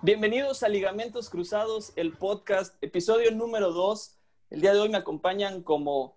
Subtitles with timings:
[0.00, 4.16] Bienvenidos a Ligamentos Cruzados, el podcast, episodio número 2.
[4.50, 6.16] El día de hoy me acompañan como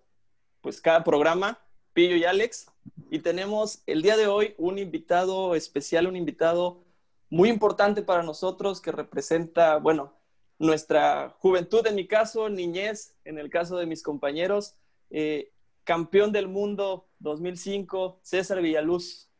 [0.60, 1.58] pues cada programa,
[1.92, 2.68] Pillo y Alex,
[3.10, 6.84] y tenemos el día de hoy un invitado especial, un invitado
[7.28, 10.12] muy importante para nosotros que representa, bueno,
[10.60, 14.76] nuestra juventud en mi caso, niñez en el caso de mis compañeros,
[15.10, 15.50] eh,
[15.82, 19.31] campeón del mundo 2005, César Villaluz.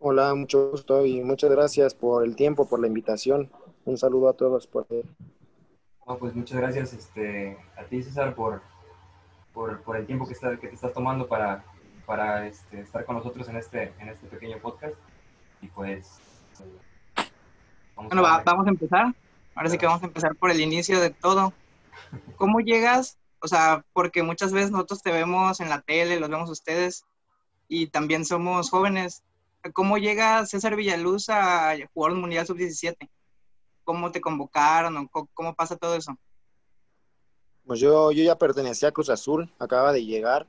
[0.00, 3.50] Hola, mucho gusto y muchas gracias por el tiempo, por la invitación.
[3.84, 4.68] Un saludo a todos.
[4.68, 4.86] Por...
[4.86, 8.62] pues muchas gracias este, a ti, César, por,
[9.52, 11.64] por, el tiempo que, está, que te estás tomando para,
[12.06, 14.94] para este, estar con nosotros en este, en este pequeño podcast.
[15.62, 16.20] Y pues...
[17.96, 19.12] Vamos bueno, a vamos a empezar.
[19.56, 21.52] Ahora sí que vamos a empezar por el inicio de todo.
[22.36, 23.18] ¿Cómo llegas?
[23.40, 27.04] O sea, porque muchas veces nosotros te vemos en la tele, los vemos ustedes,
[27.66, 29.24] y también somos jóvenes
[29.72, 33.08] ¿Cómo llega César Villaluz a jugar un Mundial Sub-17?
[33.84, 36.16] ¿Cómo te convocaron o cómo pasa todo eso?
[37.66, 40.46] Pues yo, yo ya pertenecía a Cruz Azul, acaba de llegar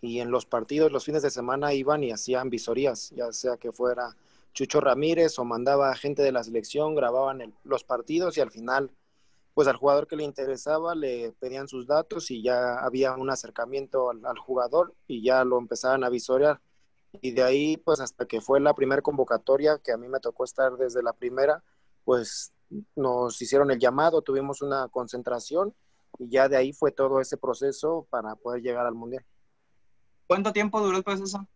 [0.00, 3.72] y en los partidos, los fines de semana iban y hacían visorías, ya sea que
[3.72, 4.16] fuera
[4.52, 8.90] Chucho Ramírez o mandaba gente de la selección, grababan los partidos y al final,
[9.54, 14.10] pues al jugador que le interesaba le pedían sus datos y ya había un acercamiento
[14.10, 16.60] al, al jugador y ya lo empezaban a visorear
[17.20, 20.44] y de ahí pues hasta que fue la primera convocatoria que a mí me tocó
[20.44, 21.62] estar desde la primera
[22.04, 22.52] pues
[22.96, 25.74] nos hicieron el llamado tuvimos una concentración
[26.18, 29.24] y ya de ahí fue todo ese proceso para poder llegar al mundial
[30.26, 31.46] ¿cuánto tiempo duró el proceso?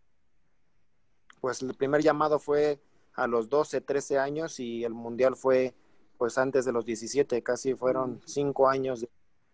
[1.41, 2.79] pues el primer llamado fue
[3.15, 5.73] a los 12 13 años y el mundial fue
[6.17, 9.09] pues antes de los 17 casi fueron cinco años de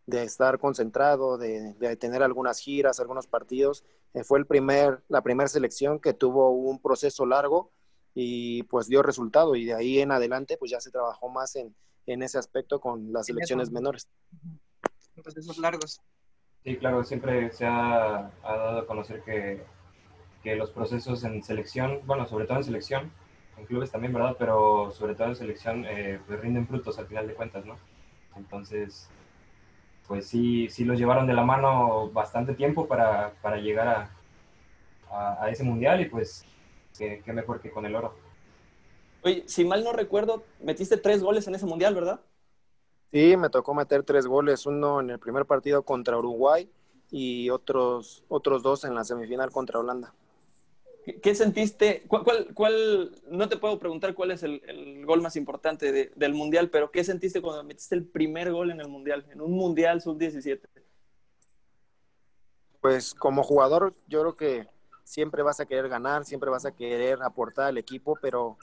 [0.06, 3.84] de estar concentrado, de, tener algunas giras, algunos partidos.
[4.14, 7.72] Eh, fue el primer, la primera selección que tuvo un proceso largo
[8.14, 11.74] y pues dio resultado y de ahí en adelante pues ya se trabajó más en,
[12.06, 14.10] ese aspecto con las selecciones menores.
[15.16, 16.02] Procesos largos.
[16.64, 19.66] Sí, claro, siempre se ha, dado a conocer que,
[20.56, 23.12] los procesos en selección, bueno, sobre todo en selección,
[23.58, 24.36] en clubes también, ¿verdad?
[24.38, 27.78] Pero sobre todo en selección, eh, pues rinden frutos al final de cuentas, ¿no?
[28.36, 29.10] Entonces,
[30.08, 34.10] pues sí, sí los llevaron de la mano bastante tiempo para, para llegar a,
[35.42, 36.46] a, ese mundial y pues
[36.98, 38.16] qué, mejor que con el oro.
[39.24, 42.20] Oye, si mal no recuerdo, metiste tres goles en ese mundial, ¿verdad?
[43.12, 46.70] Sí, me tocó meter tres goles, uno en el primer partido contra Uruguay
[47.12, 50.14] y otros, otros dos en la semifinal contra Holanda.
[51.22, 52.06] ¿Qué sentiste?
[52.08, 57.04] ¿Cuál, no te puedo preguntar cuál es el, gol más importante del Mundial, pero ¿qué
[57.04, 60.62] sentiste cuando metiste el primer gol en el Mundial, en un Mundial sub-17?
[62.80, 64.68] Pues como jugador, yo creo que
[65.04, 68.58] siempre vas a querer ganar, siempre vas a querer aportar al equipo, pero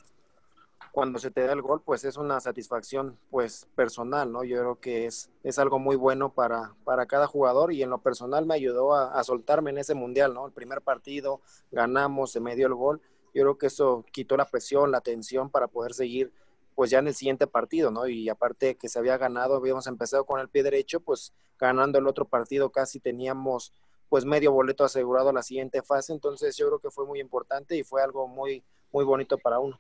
[0.93, 4.45] cuando se te da el gol, pues es una satisfacción pues personal, ¿no?
[4.45, 7.99] Yo creo que es, es algo muy bueno para, para cada jugador y en lo
[7.99, 10.47] personal me ayudó a, soltarme en ese mundial, ¿no?
[10.47, 11.41] El primer partido,
[11.71, 13.01] ganamos, se me dio el gol.
[13.33, 16.33] Yo creo que eso quitó la presión, la tensión para poder seguir
[16.75, 18.07] pues ya en el siguiente partido, ¿no?
[18.09, 22.07] Y aparte que se había ganado, habíamos empezado con el pie derecho, pues ganando el
[22.07, 23.73] otro partido casi teníamos
[24.09, 27.77] pues medio boleto asegurado a la siguiente fase, entonces yo creo que fue muy importante
[27.77, 29.79] y fue algo muy, muy bonito para uno.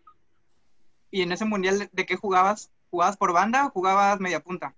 [1.11, 2.71] ¿Y en ese mundial de qué jugabas?
[2.91, 4.75] ¿Jugabas por banda o jugabas media punta?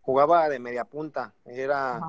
[0.00, 1.34] Jugaba de media punta.
[1.44, 2.00] Era,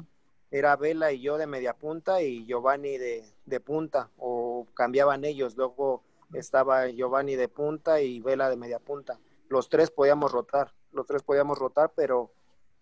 [0.52, 4.10] era Vela y yo de media punta y Giovanni de, de punta.
[4.18, 5.56] O cambiaban ellos.
[5.58, 6.04] Luego
[6.34, 9.20] estaba Giovanni de punta y Vela de media punta.
[9.50, 10.74] Los tres podíamos rotar.
[10.92, 12.32] Los tres podíamos rotar, pero,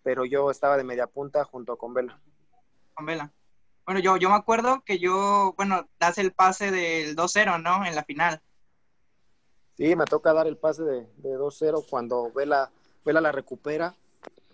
[0.02, 2.20] pero yo estaba de media punta junto con Vela.
[2.94, 3.32] Con Vela.
[3.84, 7.84] Bueno, yo, yo me acuerdo que yo, bueno, das el pase del 2-0, ¿no?
[7.84, 8.40] En la final.
[9.76, 12.70] Sí, me toca dar el pase de, de 2-0 cuando Vela,
[13.04, 13.94] Vela la recupera,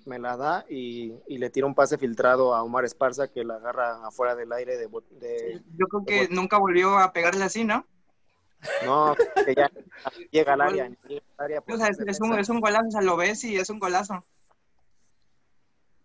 [0.07, 4.07] me la da y, le tira un pase filtrado a Omar Esparza que la agarra
[4.07, 4.89] afuera del aire de...
[5.77, 7.87] Yo creo que nunca volvió a pegarle así, ¿no?
[8.85, 9.15] No,
[9.47, 9.71] que ya
[10.31, 10.91] llega al área.
[11.65, 14.25] Pues, es, un, es, un, golazo, o sea, lo ves y es un golazo.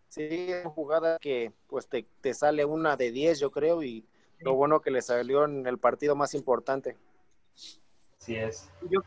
[0.08, 4.06] Sí, es una jugada que pues te, te sale una de 10, yo creo, y
[4.40, 6.96] lo bueno que le salió en el partido más importante.
[8.26, 8.70] Sí es.
[8.90, 9.02] Yo,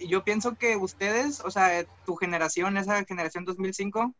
[0.00, 4.12] yo pienso que ustedes, o sea, tu generación, esa generación 2005,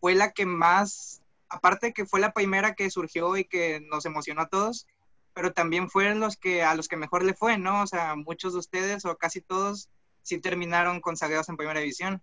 [0.00, 4.42] fue la que más, aparte que fue la primera que surgió y que nos emocionó
[4.42, 4.86] a todos,
[5.32, 7.82] pero también fueron los que a los que mejor le fue, ¿no?
[7.82, 9.88] O sea, muchos de ustedes o casi todos
[10.22, 12.22] sí terminaron consagrados en primera división.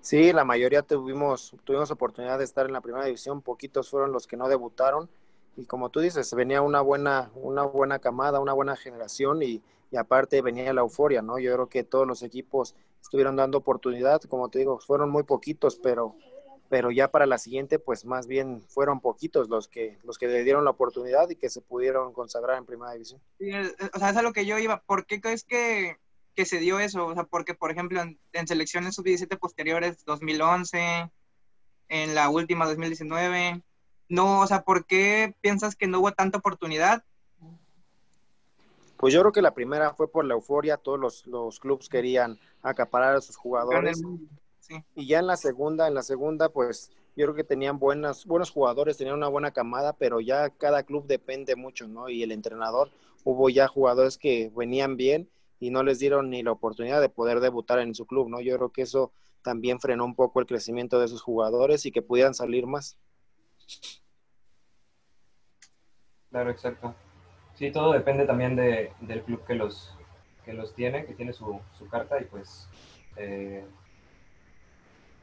[0.00, 4.26] Sí, la mayoría tuvimos, tuvimos oportunidad de estar en la primera división, poquitos fueron los
[4.26, 5.10] que no debutaron
[5.60, 9.96] y como tú dices, venía una buena, una buena camada, una buena generación y, y
[9.96, 11.38] aparte venía la euforia, ¿no?
[11.38, 15.76] Yo creo que todos los equipos estuvieron dando oportunidad, como te digo, fueron muy poquitos,
[15.76, 16.16] pero
[16.70, 20.44] pero ya para la siguiente, pues más bien fueron poquitos los que, los que le
[20.44, 23.20] dieron la oportunidad y que se pudieron consagrar en primera división.
[23.40, 23.50] Sí,
[23.92, 24.80] o sea, es a lo que yo iba.
[24.86, 25.96] ¿Por qué crees que,
[26.36, 27.06] que se dio eso?
[27.06, 31.10] O sea, porque, por ejemplo, en, en selecciones sub-17 posteriores, 2011,
[31.88, 33.64] en la última 2019,
[34.10, 37.04] no, o sea, ¿por qué piensas que no hubo tanta oportunidad?
[38.96, 42.38] Pues yo creo que la primera fue por la euforia, todos los, los clubes querían
[42.60, 44.02] acaparar a sus jugadores.
[44.94, 48.50] Y ya en la segunda, en la segunda, pues yo creo que tenían buenas, buenos
[48.50, 52.08] jugadores, tenían una buena camada, pero ya cada club depende mucho, ¿no?
[52.08, 52.90] Y el entrenador,
[53.22, 55.30] hubo ya jugadores que venían bien
[55.60, 58.40] y no les dieron ni la oportunidad de poder debutar en su club, ¿no?
[58.40, 59.12] Yo creo que eso
[59.42, 62.98] también frenó un poco el crecimiento de esos jugadores y que pudieran salir más.
[66.30, 66.94] Claro, exacto.
[67.54, 69.94] Sí, todo depende también de, del club que los,
[70.44, 72.68] que los tiene, que tiene su, su carta y pues
[73.16, 73.64] eh,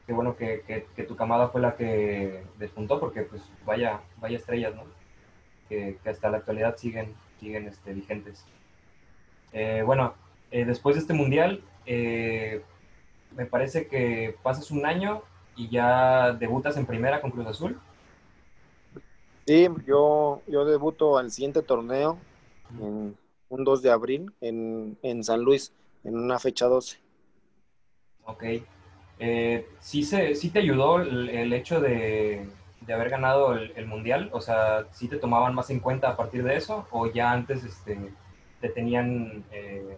[0.06, 0.62] qué bueno que,
[0.96, 4.84] que, tu camada fue la que despuntó, porque pues vaya, vaya estrellas, ¿no?
[5.68, 8.44] Que, hasta la actualidad siguen, siguen este, vigentes.
[9.52, 10.14] Eh, bueno,
[10.50, 12.62] eh, después de este mundial, eh,
[13.36, 15.22] me parece que pasas un año
[15.56, 17.78] y ya debutas en primera con Cruz Azul.
[19.48, 22.18] Sí, yo, yo debuto al siguiente torneo,
[22.78, 23.16] en
[23.48, 25.72] un 2 de abril, en, en San Luis,
[26.04, 26.98] en una fecha 12.
[28.26, 28.44] Ok.
[29.18, 32.46] Eh, ¿sí, se, ¿Sí te ayudó el, hecho de,
[32.82, 34.28] de, haber ganado el, Mundial?
[34.34, 36.86] O sea, ¿sí te tomaban más en cuenta a partir de eso?
[36.90, 38.12] ¿O ya antes este,
[38.60, 39.96] te tenían eh,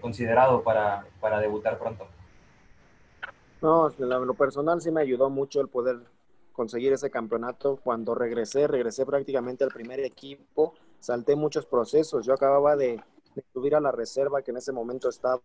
[0.00, 2.06] considerado para, para, debutar pronto?
[3.60, 6.15] No, en lo personal sí me ayudó mucho el poder
[6.56, 7.78] conseguir ese campeonato.
[7.84, 12.26] Cuando regresé, regresé prácticamente al primer equipo, salté muchos procesos.
[12.26, 13.00] Yo acababa de,
[13.52, 15.40] subir a la reserva que en ese momento estaba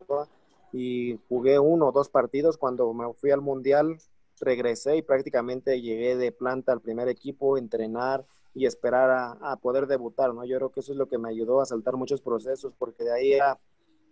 [0.72, 2.58] y jugué uno o dos partidos.
[2.58, 3.98] Cuando me fui al Mundial,
[4.40, 10.34] regresé y prácticamente llegué de planta al primer equipo, entrenar y esperar a, poder debutar,
[10.34, 10.46] ¿no?
[10.46, 13.13] Yo creo que eso es lo que me ayudó a saltar muchos procesos, porque de
[13.13, 13.60] ahí era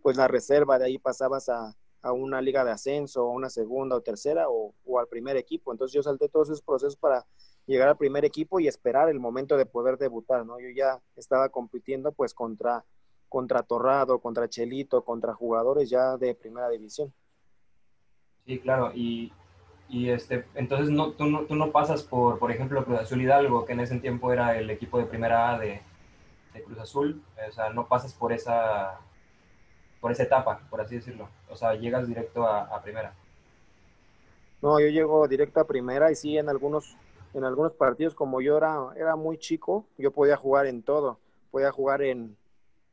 [0.02, 3.96] pues la reserva, de ahí pasabas a, a una liga de ascenso, a una segunda
[3.96, 5.72] o tercera o, al primer equipo.
[5.72, 7.26] Entonces yo salté todos esos procesos para
[7.66, 10.60] llegar al primer equipo y esperar el momento de poder debutar, ¿no?
[10.60, 12.86] Yo ya estaba compitiendo pues contra
[13.28, 17.14] contra Torrado, contra Chelito, contra jugadores ya de primera división.
[18.46, 19.32] Sí, claro, y,
[19.88, 23.66] y este, entonces no, tú, no, tú no pasas por, por ejemplo, Cruz Azul Hidalgo,
[23.66, 25.84] que en ese tiempo era el equipo de primera A de,
[26.54, 29.00] de Cruz Azul, o sea, no pasas por esa,
[30.00, 33.14] por esa etapa, por así decirlo, o sea, llegas directo a, primera.
[34.62, 36.98] No, yo llego directo a primera y sí, en algunos,
[37.34, 41.20] en algunos partidos, como yo era, era muy chico, yo podía jugar en todo.
[41.52, 42.38] Podía jugar en,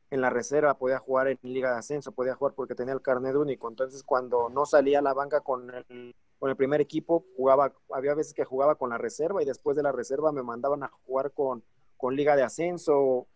[0.09, 3.35] en la reserva, podía jugar en Liga de Ascenso, podía jugar porque tenía el carnet
[3.35, 3.69] único.
[3.69, 8.15] Entonces, cuando no salía a la banca con el, con el primer equipo, jugaba, había
[8.15, 11.31] veces que jugaba con la reserva y después de la reserva me mandaban a jugar
[11.31, 11.63] con,
[11.97, 13.27] con Liga de Ascenso,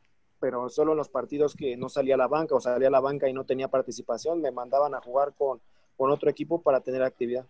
[0.41, 2.99] pero solo en los partidos que no salía a la banca o salía a la
[2.99, 5.61] banca y no tenía participación, me mandaban a jugar con,
[5.95, 7.45] con otro equipo para tener actividad.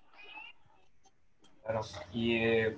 [1.64, 2.78] Claro, y eh,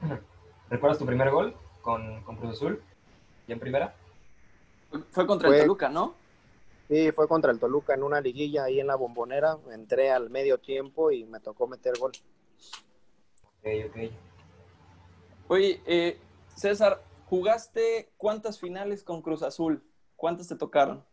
[0.70, 2.80] ¿recuerdas tu primer gol con, con Cruz Azul?
[3.48, 3.94] ¿Y en primera?
[5.10, 6.14] Fue contra el Toluca, ¿no?
[6.86, 9.58] Sí, fue contra el Toluca en una liguilla ahí en la bombonera.
[9.72, 12.12] Entré al medio tiempo y me tocó meter gol.
[13.58, 14.12] Ok, ok.
[15.48, 16.18] Oye, eh,
[16.54, 19.82] César, ¿jugaste cuántas finales con Cruz Azul?
[20.16, 21.04] ¿Cuántas te tocaron?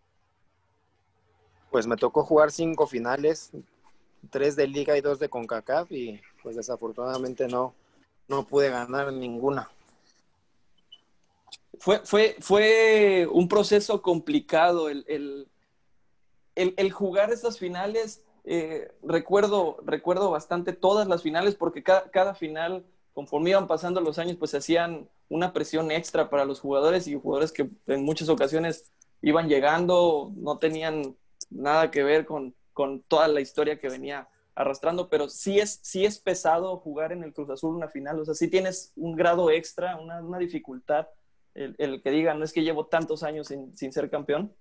[1.71, 3.51] Pues me tocó jugar cinco finales,
[4.29, 7.73] tres de liga y dos de CONCACAF y pues desafortunadamente no,
[8.27, 9.69] no pude ganar ninguna.
[11.79, 15.47] Fue, fue, fue un proceso complicado el, el,
[16.55, 18.23] el, jugar estas finales.
[18.45, 24.19] Eh, recuerdo, recuerdo bastante todas las finales porque cada, cada, final, conforme iban pasando los
[24.19, 28.91] años, pues hacían una presión extra para los jugadores y jugadores que en muchas ocasiones
[29.23, 31.15] iban llegando, no tenían
[31.49, 36.05] nada que ver con, con toda la historia que venía arrastrando, pero sí es, sí
[36.05, 39.49] es pesado jugar en el Cruz Azul una final, o sea, sí tienes un grado
[39.49, 41.07] extra, una, una dificultad
[41.55, 44.53] el, que diga, no es que llevo tantos años sin, ser campeón?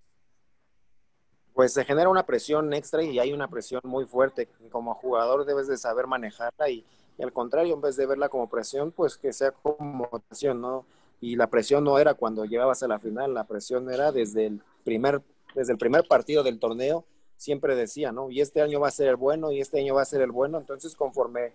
[1.53, 4.49] Pues se genera una presión extra y hay una presión muy fuerte.
[4.71, 6.85] Como jugador debes de saber manejarla y,
[7.23, 10.87] al contrario, en vez de verla como presión, pues que sea como motivación, ¿no?
[11.21, 14.61] Y la presión no era cuando llegabas a la final, la presión era desde el
[14.85, 15.23] primer,
[15.55, 17.05] desde el primer partido del torneo,
[17.37, 18.31] siempre decía, ¿no?
[18.31, 20.33] Y este año va a ser el bueno y este año va a ser el
[20.33, 20.59] bueno.
[20.59, 21.53] Entonces, conforme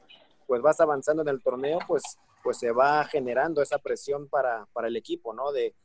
[0.47, 2.01] pues vas avanzando en el torneo, pues,
[2.43, 5.51] pues se va generando esa presión para, para el equipo, ¿no?
[5.51, 5.75] De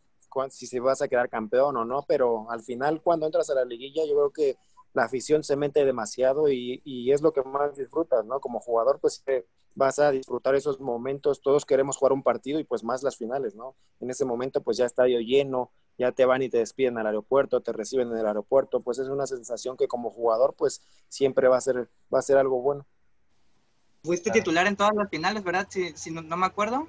[0.50, 3.64] si se vas a quedar campeón o no, pero al final cuando entras a la
[3.64, 4.56] liguilla yo creo que
[4.94, 8.40] la afición se mete demasiado y, y es lo que más disfrutas, ¿no?
[8.40, 9.22] Como jugador, pues
[9.74, 13.54] vas a disfrutar esos momentos, todos queremos jugar un partido y pues más las finales,
[13.54, 13.74] ¿no?
[14.00, 17.60] En ese momento pues ya estadio lleno, ya te van y te despiden al aeropuerto,
[17.60, 21.56] te reciben en el aeropuerto, pues es una sensación que como jugador pues siempre va
[21.56, 22.86] a ser, va a ser algo bueno.
[24.04, 25.66] Fuiste titular en todas las finales, ¿verdad?
[25.68, 26.86] Si, si no, me acuerdo.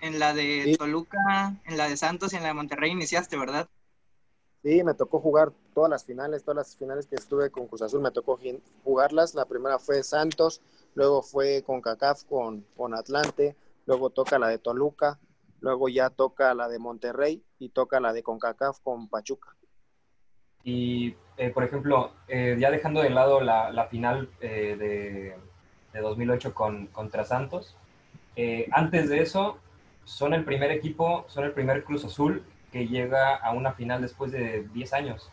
[0.00, 3.68] En la de Toluca, en la de Santos y en la de Monterrey iniciaste, ¿verdad?
[4.62, 8.00] Sí, me tocó jugar todas las finales, todas las finales que estuve con Cruz Azul,
[8.00, 8.38] me tocó
[8.82, 9.34] jugarlas.
[9.34, 10.60] La primera fue Santos,
[10.94, 15.18] luego fue con CACAF con, con Atlante, luego toca la de Toluca,
[15.60, 19.54] luego ya toca la de Monterrey y toca la de CONCACAF con Pachuca.
[20.64, 25.36] Y, eh, por ejemplo, eh, ya dejando de lado la, final eh, de,
[25.92, 27.76] de, 2008 con, contra Santos,
[28.70, 29.58] antes de eso,
[30.04, 34.32] son el primer equipo, son el primer Cruz Azul que llega a una final después
[34.32, 35.30] de 10 años.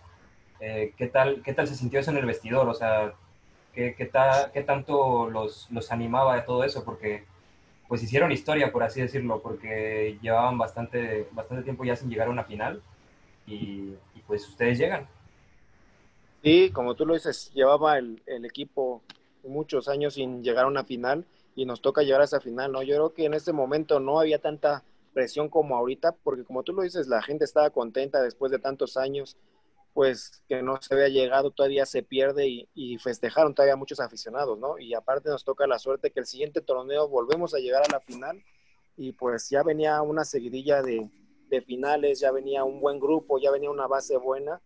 [0.59, 2.67] ¿qué, tal, ¿Qué tal se sintió eso en el vestidor?
[2.67, 3.13] O sea,
[3.73, 4.09] ¿qué, qué,
[4.53, 6.83] qué tanto los, los animaba de todo eso?
[6.83, 7.25] Porque
[7.87, 12.31] pues hicieron historia, por así decirlo, porque llevaban bastante, bastante tiempo ya sin llegar a
[12.31, 12.81] una final
[13.45, 13.93] y,
[14.25, 15.07] pues ustedes llegan.
[16.43, 19.03] Sí, como tú lo dices, llevaba el, el, equipo
[19.43, 21.25] muchos años sin llegar a una final
[21.55, 22.81] y nos toca llegar a esa final, ¿no?
[22.81, 24.83] Yo creo que en ese momento no había tanta
[25.15, 28.97] presión como ahorita, porque como tú lo dices, la gente estaba contenta después de tantos
[28.97, 29.37] años,
[29.93, 34.77] pues que no se había llegado, todavía se pierde y, festejaron todavía muchos aficionados, ¿no?
[34.77, 38.01] Y aparte nos toca la suerte que el siguiente torneo volvemos a llegar a la
[38.01, 38.43] final
[38.97, 41.09] y pues ya venía una seguidilla de,
[41.49, 44.61] de finales, ya venía un buen grupo, ya venía una base buena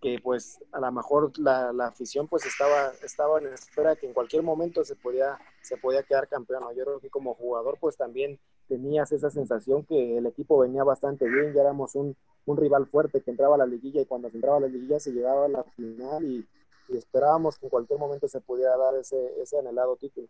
[0.00, 4.14] que pues a lo mejor la, la, afición pues estaba, estaba en espera que en
[4.14, 6.62] cualquier momento se podía, se podía quedar campeón.
[6.74, 11.28] Yo creo que como jugador pues también tenías esa sensación que el equipo venía bastante
[11.28, 14.36] bien, ya éramos un, un rival fuerte que entraba a la liguilla y cuando se
[14.36, 16.46] entraba a la liguilla se llegaba a la final y,
[16.88, 20.26] esperábamos que en cualquier momento se pudiera dar ese, ese anhelado título.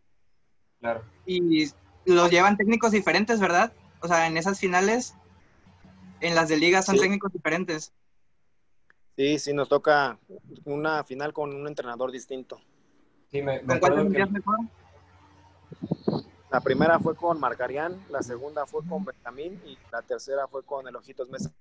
[0.79, 1.03] Claro.
[1.25, 1.71] Y
[2.05, 3.73] los llevan técnicos diferentes, ¿verdad?
[4.03, 5.15] O sea, en esas finales,
[6.21, 7.95] en las de liga son técnicos diferentes.
[9.17, 10.19] Sí, sí, nos toca
[10.67, 12.61] una final con un entrenador distinto.
[13.31, 14.23] Sí, me, me acuerdo que...
[16.51, 20.87] La primera fue con Marcarián, la segunda fue con Benjamín y la tercera fue con
[20.89, 21.53] el Ojitos Mesa.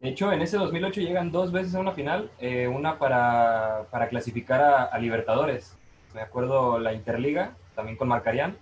[0.00, 4.08] De hecho, en ese 2008 llegan dos veces a una final, eh, una para, para
[4.08, 5.76] clasificar a, Libertadores.
[6.14, 8.56] Me acuerdo la Interliga, también con Marcarián.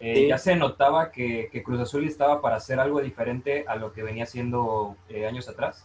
[0.00, 3.92] Eh, ya se notaba que, que, Cruz Azul estaba para hacer algo diferente a lo
[3.92, 5.84] que venía haciendo eh, años atrás.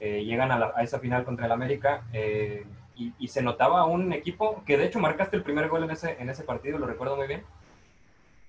[0.00, 2.02] Eh, llegan a, esa final contra el América
[2.98, 6.16] eh, y, se notaba un equipo que de hecho marcaste el primer gol en ese,
[6.20, 7.44] en ese partido, lo recuerdo muy bien.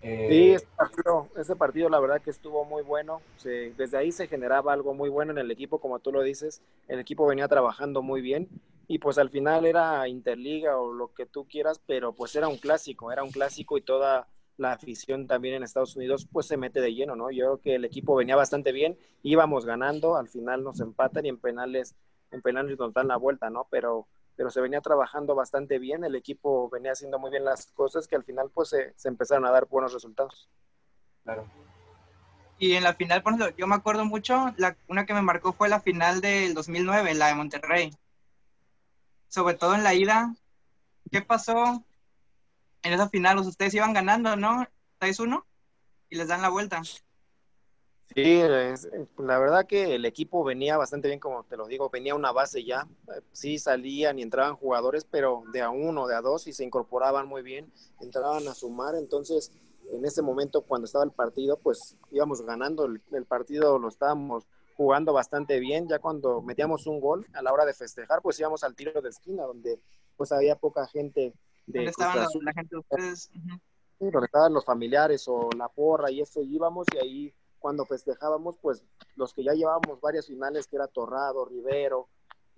[0.02, 3.22] Eh, sí, ese partido, ese partido, la verdad que estuvo muy bueno.
[3.44, 6.62] desde ahí se generaba algo muy bueno en el equipo, como tú lo dices.
[6.88, 8.48] El equipo venía trabajando muy bien
[8.88, 12.58] y pues al final era Interliga o lo que tú quieras, pero pues era un
[12.58, 14.28] clásico, era un clásico y toda
[14.58, 17.30] la afición también en Estados Unidos pues se mete de lleno, ¿no?
[17.30, 21.30] Yo creo que el equipo venía bastante bien, íbamos ganando, al final nos empatan y
[21.30, 21.96] en penales,
[22.32, 23.68] en penales nos dan la vuelta, ¿no?
[23.70, 24.08] Pero,
[24.38, 28.16] pero se venía trabajando bastante bien, el equipo venía haciendo muy bien las cosas que
[28.16, 30.50] al final pues se, empezaron a dar buenos resultados.
[31.24, 31.46] Claro.
[32.60, 35.52] Y en la final, por ejemplo, yo me acuerdo mucho, la, una que me marcó
[35.52, 37.92] fue la final del 2009, la de Monterrey.
[39.28, 40.34] Sobre todo en la ida,
[41.12, 41.84] ¿qué pasó?
[42.84, 44.66] en esa final ustedes iban ganando, ¿no?
[45.00, 45.44] 6-1
[46.10, 46.82] y les dan la vuelta.
[48.16, 48.42] Sí,
[49.18, 52.64] la verdad que el equipo venía bastante bien, como te lo digo, venía una base
[52.64, 52.88] ya.
[53.32, 57.28] Sí salían y entraban jugadores, pero de a uno, de a dos y se incorporaban
[57.28, 58.96] muy bien, entraban a sumar.
[58.96, 59.52] Entonces,
[59.92, 62.86] en ese momento, cuando estaba el partido, pues íbamos ganando.
[62.86, 65.88] El, el partido lo estábamos jugando bastante bien.
[65.88, 69.10] Ya cuando metíamos un gol, a la hora de festejar, pues íbamos al tiro de
[69.10, 69.80] esquina, donde
[70.16, 71.34] pues había poca gente
[71.68, 73.30] ¿Dónde estaban la, gente de ustedes?
[74.00, 78.58] Sí, donde estaban los familiares o la porra y eso íbamos y ahí cuando festejábamos,
[78.58, 78.84] pues
[79.16, 82.08] los que ya llevábamos varias finales, que era Torrado, Rivero,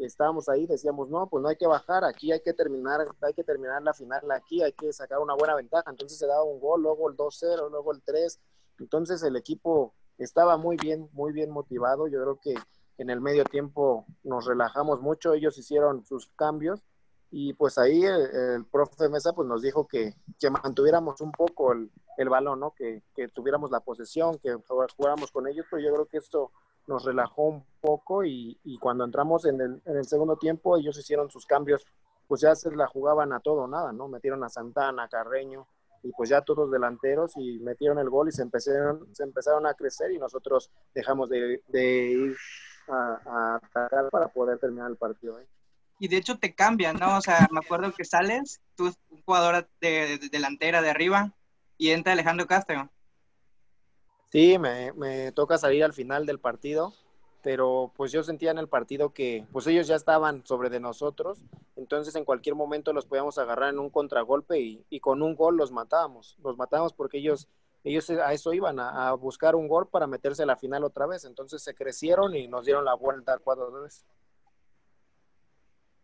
[0.05, 3.43] estábamos ahí, decíamos, no, pues no hay que bajar, aquí hay que terminar, hay que
[3.43, 5.89] terminar la final aquí, hay que sacar una buena ventaja.
[5.89, 8.39] Entonces se daba un gol, luego el 2-0, luego el 3.
[8.79, 12.07] Entonces el equipo estaba muy bien, muy bien motivado.
[12.07, 12.55] Yo creo que
[12.97, 16.83] en el medio tiempo nos relajamos mucho, ellos hicieron sus cambios
[17.31, 21.91] y pues ahí el, profe Mesa pues nos dijo que, que mantuviéramos un poco el,
[22.17, 22.71] el balón, ¿no?
[22.71, 24.55] Que, que, tuviéramos la posesión, que
[24.97, 26.51] jugáramos con ellos, pero yo creo que esto
[26.87, 30.97] nos relajó un poco y, y cuando entramos en el, en el, segundo tiempo ellos
[30.97, 31.85] hicieron sus cambios,
[32.27, 34.07] pues ya se la jugaban a todo o nada, ¿no?
[34.07, 35.67] Metieron a Santana, Carreño,
[36.03, 39.73] y pues ya todos delanteros y metieron el gol y se empezaron, se empezaron a
[39.73, 42.35] crecer y nosotros dejamos de, ir
[42.87, 45.39] a, atacar para poder terminar el partido.
[45.39, 45.47] ¿eh?
[45.99, 47.17] Y de hecho te cambian, ¿no?
[47.17, 51.33] O sea, me acuerdo que sales, tú un jugador de, delantera de arriba
[51.77, 52.89] y entra Alejandro Castro.
[54.31, 56.93] Sí, me, me toca salir al final del partido
[57.41, 61.39] pero pues yo sentía en el partido que pues ellos ya estaban sobre de nosotros,
[61.75, 65.71] entonces en cualquier momento los podíamos agarrar en un contragolpe y, con un gol los
[65.71, 67.47] matábamos, los matábamos porque ellos,
[67.83, 71.23] ellos a eso iban, a, buscar un gol para meterse a la final otra vez,
[71.23, 74.05] entonces se crecieron y nos dieron la vuelta de vez.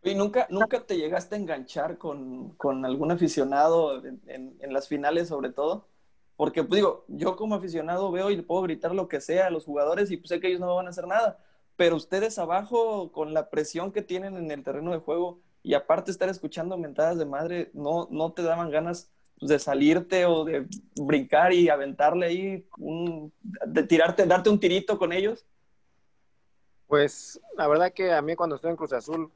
[0.06, 5.88] ¿Y nunca, nunca te llegaste a enganchar con, algún aficionado en, las finales sobre todo?
[6.36, 9.66] Porque, pues digo, yo como aficionado veo y puedo gritar lo que sea a los
[9.66, 11.40] jugadores y pues sé que ellos no van a hacer nada.
[11.76, 16.12] Pero ustedes abajo, con la presión que tienen en el terreno de juego y aparte
[16.12, 19.10] estar escuchando mentadas de madre, ¿no, no te daban ganas
[19.40, 22.68] pues, de salirte o de brincar y aventarle ahí,
[23.66, 25.48] de tirarte, darte un tirito con ellos?
[26.86, 29.32] Pues la verdad que a mí cuando estoy en Cruz Azul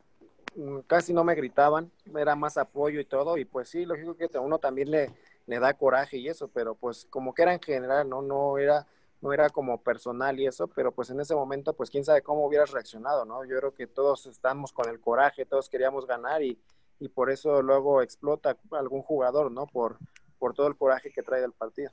[0.88, 4.60] casi no me gritaban, era más apoyo y todo, y pues sí, lógico que uno
[4.60, 5.12] también le,
[5.48, 8.22] le da coraje y eso, pero pues como que era en general, ¿no?
[8.22, 8.86] No era,
[9.22, 12.46] no era como personal y eso, pero pues en ese momento, pues quién sabe cómo
[12.46, 13.44] hubieras reaccionado, ¿no?
[13.46, 16.60] Yo creo que todos estamos con el coraje, todos queríamos ganar y,
[17.00, 19.66] y por eso luego explota algún jugador, ¿no?
[19.68, 19.98] Por,
[20.38, 21.92] por todo el coraje que trae del partido.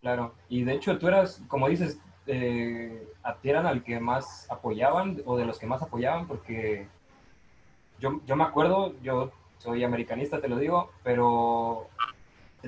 [0.00, 5.22] Claro, y de hecho tú eras, como dices, eh, a eran al que más apoyaban
[5.24, 6.88] o de los que más apoyaban porque
[8.02, 11.88] yo, yo me acuerdo, yo soy americanista, te lo digo, pero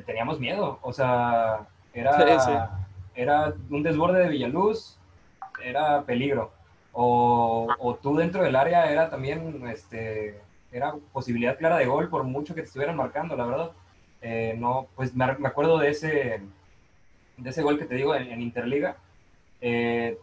[0.07, 0.79] teníamos miedo.
[0.81, 2.71] O sea, era,
[3.17, 4.97] era un desborde de Villaluz,
[5.63, 6.53] era peligro.
[6.93, 12.55] O, tú dentro del área era también, este, era posibilidad clara de gol por mucho
[12.55, 13.71] que te estuvieran marcando, la verdad.
[14.23, 16.41] Eh, no, pues me, acuerdo de ese,
[17.37, 18.97] de ese gol que te digo en, Interliga.
[19.61, 20.17] Eh,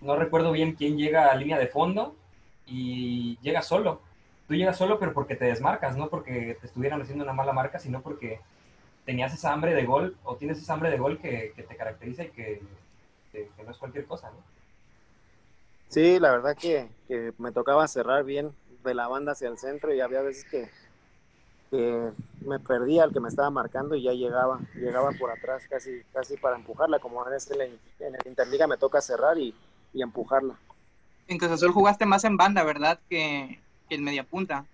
[0.00, 2.16] no recuerdo bien quién llega a línea de fondo
[2.66, 4.00] y llega solo
[4.46, 7.78] tú llegas solo, pero porque te desmarcas, no porque te estuvieran haciendo una mala marca,
[7.78, 8.40] sino porque
[9.04, 12.30] tenías esa hambre de gol o tienes esa hambre de gol que, te caracteriza y
[12.30, 12.62] que,
[13.64, 14.36] no es cualquier cosa, ¿no?
[15.88, 16.88] Sí, la verdad que,
[17.38, 18.52] me tocaba cerrar bien
[18.84, 20.68] de la banda hacia el centro y había veces que,
[22.46, 26.36] me perdía al que me estaba marcando y ya llegaba, llegaba por atrás casi, casi
[26.36, 29.52] para empujarla, como en, este, en el Interliga me toca cerrar y,
[29.92, 30.54] y empujarla.
[31.26, 32.98] En Cruz Azul jugaste más en banda, ¿verdad?
[33.08, 33.60] Que,
[33.90, 34.66] el media punta.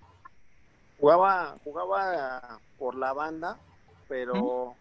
[0.98, 3.58] Jugaba, jugaba por la banda,
[4.08, 4.74] pero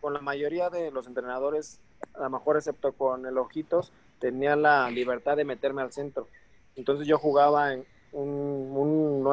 [0.00, 1.78] con la mayoría de los entrenadores,
[2.14, 6.26] a lo mejor excepto con el Ojitos, tenía la libertad de meterme al centro.
[6.74, 9.26] Entonces yo jugaba en un,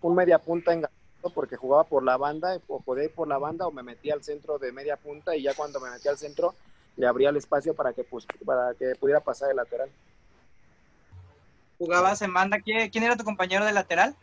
[0.00, 0.86] un, media punta en
[1.34, 4.22] porque jugaba por la banda, o podía ir por la banda o me metía al
[4.22, 6.54] centro de media punta y ya cuando me metía al centro
[6.96, 9.88] le abría el espacio para que, pues, para que pudiera pasar el lateral
[11.84, 12.58] jugabas en banda.
[12.60, 14.16] ¿Quién, era tu compañero de lateral?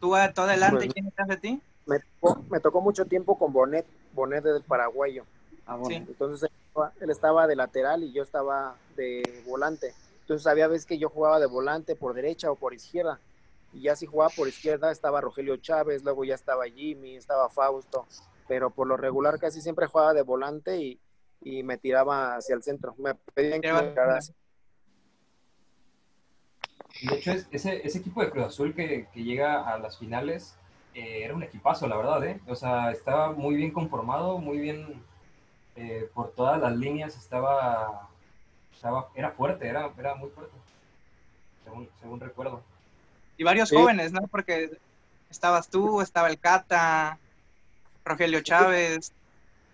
[0.00, 0.88] ¿Tú todo adelante?
[0.88, 1.62] ¿Quién estás de ti?
[1.86, 5.24] Me tocó, mucho tiempo con Bonet, Bonet del paraguayo.
[5.66, 6.50] Ah, Entonces
[7.00, 9.92] él estaba de lateral y yo estaba de volante.
[10.22, 13.20] Entonces había veces que yo jugaba de volante por derecha o por izquierda.
[13.72, 18.06] Y ya si jugaba por izquierda estaba Rogelio Chávez, luego ya estaba Jimmy, estaba Fausto.
[18.48, 20.98] Pero por lo regular casi siempre jugaba de volante y,
[21.64, 22.94] me tiraba hacia el centro.
[22.98, 23.94] Me pedían que me
[27.00, 30.54] de hecho, ese, ese equipo de Cruz Azul que, que llega a las finales
[30.94, 32.40] eh, era un equipazo, la verdad, ¿eh?
[32.46, 35.02] O sea, estaba muy bien conformado, muy bien
[35.74, 38.08] eh, por todas las líneas, estaba,
[38.74, 40.54] estaba era fuerte, era, era muy fuerte,
[41.64, 42.62] según, según recuerdo.
[43.38, 44.26] Y varios jóvenes, ¿no?
[44.26, 44.70] Porque
[45.30, 47.18] estabas tú, estaba el Cata,
[48.04, 49.12] Rogelio Chávez.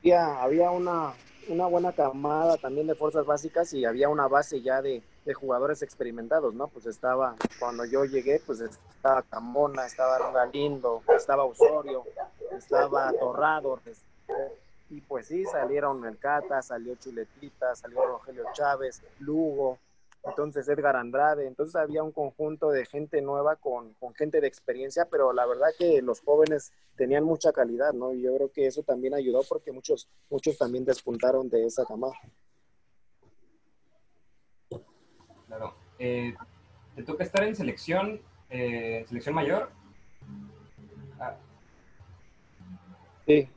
[0.01, 1.15] Había, había una,
[1.49, 5.83] una buena camada también de fuerzas básicas y había una base ya de, de jugadores
[5.83, 6.69] experimentados, ¿no?
[6.69, 12.05] Pues estaba, cuando yo llegué, pues estaba Camona, estaba Galindo, estaba Osorio,
[12.51, 13.79] estaba Torrado,
[14.89, 19.79] y pues sí, salieron Mercata, salió Chuletita, salió Rogelio Chávez, Lugo,
[20.25, 25.05] entonces Edgar Andrade, entonces había un conjunto de gente nueva con, con, gente de experiencia,
[25.11, 28.15] pero la verdad que los jóvenes tenían mucha calidad, ¿no?
[28.15, 32.15] Y yo creo que eso también ayudó porque muchos, muchos también despuntaron de esa camada.
[35.49, 35.75] Claro.
[35.99, 36.35] Eh,
[36.95, 39.71] ¿Te toca estar en selección, eh, selección mayor?
[41.19, 41.37] Ah.
[43.27, 43.49] Sí.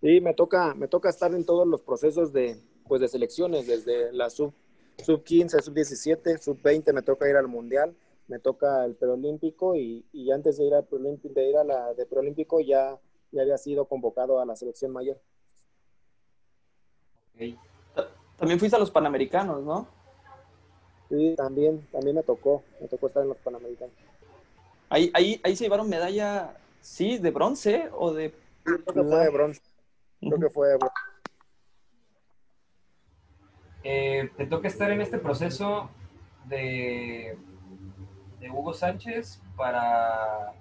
[0.00, 4.12] Sí, me toca, me toca estar en todos los procesos de, pues de selecciones, desde
[4.12, 4.54] la sub,
[5.04, 7.94] sub 15, sub 17, sub 20 me toca ir al mundial,
[8.28, 12.06] me toca el preolímpico y, y antes de ir, al de ir a la de
[12.06, 12.98] preolímpico ya
[13.32, 15.20] ya había sido convocado a la selección mayor.
[18.36, 19.86] También fuiste a los Panamericanos, ¿no?
[21.10, 23.92] Sí, también, también me tocó, me tocó estar en los Panamericanos.
[24.88, 28.32] Ahí, ahí, ahí se llevaron medalla, sí, de bronce o de...
[28.62, 29.60] creo que fue de bronce.
[30.20, 30.94] Creo que fue de bronce.
[33.82, 35.90] Eh, te toca estar en este proceso
[36.44, 37.36] de,
[38.38, 40.52] de Hugo Sánchez para,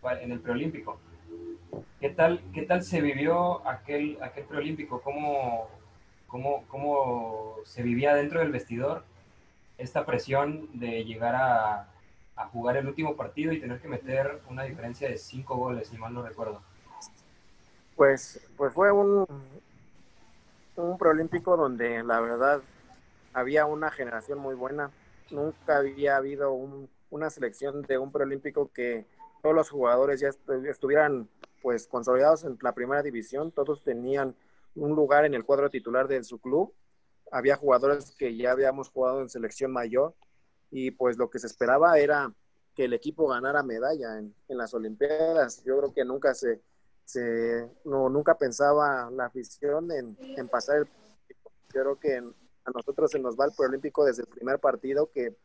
[0.00, 0.98] para, en el preolímpico.
[2.00, 5.00] ¿Qué tal, qué tal se vivió aquel, aquel preolímpico?
[5.02, 5.68] ¿Cómo,
[6.26, 9.04] cómo, ¿Cómo se vivía dentro del vestidor
[9.78, 11.88] esta presión de llegar a,
[12.36, 15.96] a jugar el último partido y tener que meter una diferencia de cinco goles, si
[15.96, 16.62] mal no recuerdo?
[17.96, 19.26] Pues, pues fue un,
[20.76, 22.60] un preolímpico donde la verdad
[23.32, 24.90] había una generación muy buena.
[25.30, 29.06] Nunca había habido un, una selección de un preolímpico que
[29.42, 30.30] todos los jugadores ya
[30.68, 31.28] estuvieran
[31.62, 34.34] pues consolidados en la primera división, todos tenían
[34.74, 36.74] un lugar en el cuadro titular de su club.
[37.34, 40.14] Había jugadores que ya habíamos jugado en selección mayor
[40.70, 42.32] y pues lo que se esperaba era
[42.74, 45.62] que el equipo ganara medalla en, las Olimpiadas.
[45.64, 46.60] Yo creo que nunca se,
[47.04, 50.88] se no, nunca pensaba la afición en, en pasar el
[51.74, 52.16] yo creo que
[52.64, 55.36] a nosotros se nos va el preolímpico desde el primer partido que,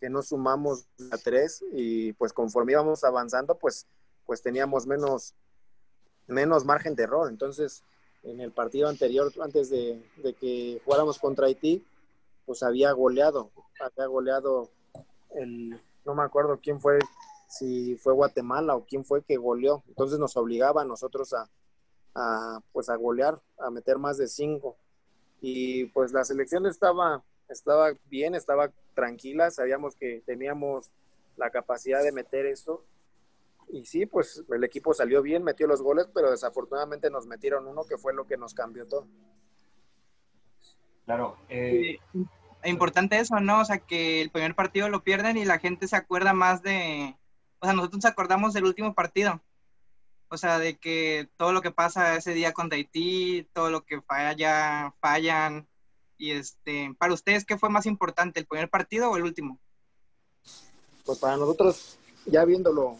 [0.00, 3.86] que nos sumamos a tres y pues conforme íbamos avanzando pues
[4.26, 5.34] pues teníamos menos
[6.26, 7.84] menos margen de error entonces
[8.24, 11.84] en el partido anterior antes de, de que jugáramos contra Haití
[12.46, 14.70] pues había goleado había goleado
[15.34, 16.98] el no me acuerdo quién fue
[17.48, 19.82] si fue Guatemala o quién fue que goleó.
[19.88, 21.48] Entonces nos obligaba a nosotros a,
[22.14, 24.76] a, pues a golear, a meter más de cinco.
[25.40, 30.90] Y pues la selección estaba, estaba bien, estaba tranquila, sabíamos que teníamos
[31.36, 32.82] la capacidad de meter eso.
[33.68, 37.84] Y sí, pues el equipo salió bien, metió los goles, pero desafortunadamente nos metieron uno
[37.84, 39.06] que fue lo que nos cambió todo.
[41.04, 41.36] Claro.
[41.48, 41.98] Eh,
[42.64, 43.60] importante eso, ¿no?
[43.60, 47.16] O sea, que el primer partido lo pierden y la gente se acuerda más de,
[47.60, 49.40] o sea, nosotros nos acordamos del último partido.
[50.28, 54.00] O sea, de que todo lo que pasa ese día con Haití, todo lo que
[54.00, 55.68] falla, fallan.
[56.16, 59.58] Y este, para ustedes, ¿qué fue más importante, el primer partido o el último?
[61.04, 62.98] Pues para nosotros, ya viéndolo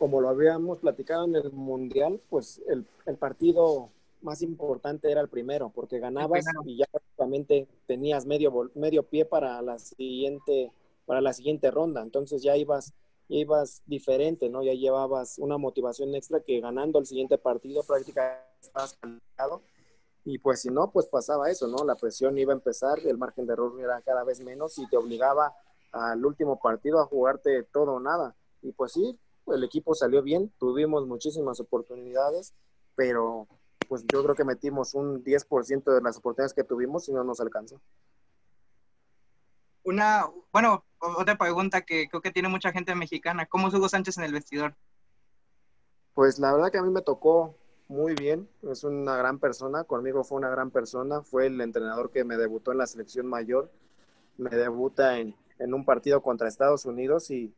[0.00, 3.90] como lo habíamos platicado en el Mundial, pues el, el partido
[4.22, 9.60] más importante era el primero, porque ganabas y ya prácticamente tenías medio, medio pie para
[9.60, 10.72] la siguiente,
[11.04, 12.00] para la siguiente ronda.
[12.00, 12.94] Entonces ya ibas
[13.28, 14.62] ibas diferente, ¿no?
[14.62, 19.60] Ya llevabas una motivación extra que ganando el siguiente partido prácticamente estabas calificado.
[20.24, 21.84] Y pues si no, pues pasaba eso, ¿no?
[21.84, 24.96] La presión iba a empezar, el margen de error era cada vez menos y te
[24.96, 25.54] obligaba
[25.92, 28.34] al último partido a jugarte todo o nada.
[28.62, 29.18] Y pues sí,
[29.54, 32.54] el equipo salió bien, tuvimos muchísimas oportunidades,
[32.94, 33.46] pero
[33.88, 37.40] pues yo creo que metimos un 10% de las oportunidades que tuvimos y no nos
[37.40, 37.80] alcanzó
[39.84, 43.46] una, bueno, otra pregunta que creo que tiene mucha gente mexicana.
[43.46, 44.74] ¿Cómo es Hugo Sánchez en el vestidor?
[46.14, 47.56] Pues la verdad que a mí me tocó
[47.88, 48.48] muy bien.
[48.62, 49.84] Es una gran persona.
[49.84, 51.22] Conmigo fue una gran persona.
[51.22, 53.70] Fue el entrenador que me debutó en la selección mayor.
[54.36, 57.54] Me debuta en, en un partido contra Estados Unidos y,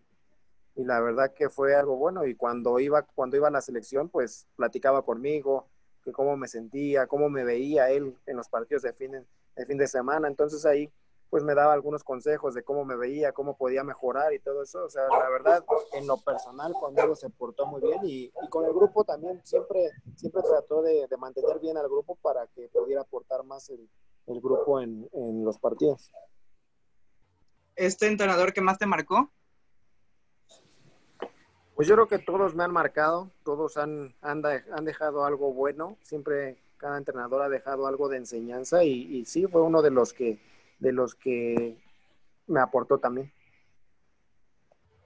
[0.75, 2.25] y, la verdad que fue algo bueno.
[2.27, 5.69] Y cuando iba, cuando iba a la selección, pues platicaba conmigo,
[6.03, 9.79] que cómo me sentía, cómo me veía él en los partidos de fin de, fin
[9.79, 10.29] de semana.
[10.29, 10.91] Entonces ahí
[11.31, 14.85] pues me daba algunos consejos de cómo me veía, cómo podía mejorar y todo eso.
[14.85, 18.67] O sea, la verdad, en lo personal conmigo se portó muy bien y, y con
[18.67, 23.01] el grupo también siempre, siempre trató de, de, mantener bien al grupo para que pudiera
[23.01, 23.89] aportar más el,
[24.27, 26.13] el grupo en, en, los partidos.
[27.77, 29.31] ¿Este entrenador que más te marcó?
[31.75, 35.97] Pues yo creo que todos me han marcado, todos han, han, han dejado algo bueno,
[36.03, 40.41] siempre cada entrenador ha dejado algo de enseñanza y, sí, fue uno de los que
[40.81, 41.79] de los que
[42.49, 43.33] me aportó también.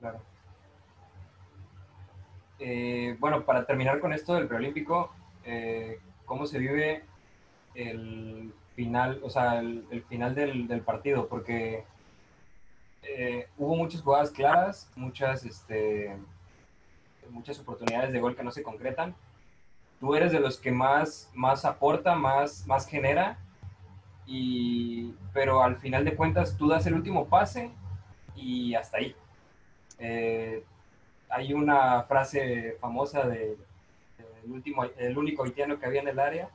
[0.00, 0.22] Claro.
[2.58, 5.12] Eh, bueno, para terminar con esto del preolímpico,
[5.44, 7.04] eh, ¿cómo se vive
[7.74, 11.28] el final, o sea, el, el final del, del, partido?
[11.28, 11.84] Porque
[13.02, 16.16] eh, hubo muchas jugadas claras, muchas, este,
[17.30, 19.14] muchas oportunidades de gol que no se concretan.
[20.00, 23.38] Tú eres de los que más, más aporta, más, más genera
[24.26, 27.70] y, pero al final de cuentas tú das el último pase
[28.34, 29.14] y hasta ahí.
[29.98, 30.64] Eh,
[31.28, 33.56] hay una frase famosa de, de,
[34.44, 36.50] el, último, el único haitiano que había en el área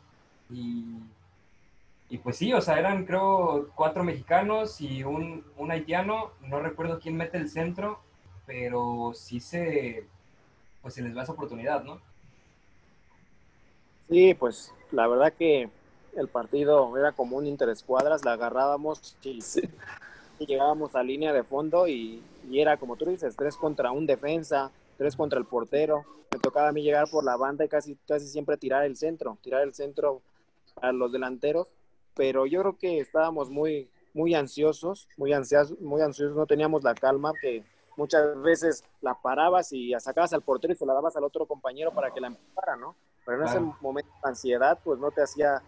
[0.49, 0.97] y,
[2.09, 6.99] y, pues sí, o sea, eran creo cuatro mexicanos y un, un haitiano, no recuerdo
[6.99, 8.01] quién mete el centro,
[8.45, 10.05] pero sí se,
[10.81, 12.01] pues se les da esa oportunidad, ¿no?
[14.09, 15.69] Sí, pues la verdad que
[16.15, 19.39] el partido era como un interescuadras, la agarrábamos y,
[20.45, 24.71] llegábamos a línea de fondo y, y, era como tú dices, tres contra un defensa,
[24.97, 26.03] tres contra el portero.
[26.31, 29.37] Me tocaba a mí llegar por la banda y casi, casi siempre tirar el centro,
[29.41, 30.21] tirar el centro
[30.81, 31.67] a los delanteros,
[32.15, 36.95] pero yo creo que estábamos muy, muy ansiosos, muy ansiosos, muy ansiosos, no teníamos la
[36.95, 37.63] calma que
[37.97, 41.93] muchas veces la parabas y sacabas al portero y se la dabas al otro compañero
[41.93, 42.95] para que la empujara, ¿no?
[43.25, 45.61] Pero en ese momento de ansiedad, pues no te hacía